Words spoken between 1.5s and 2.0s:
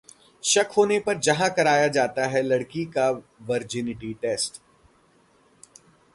कराया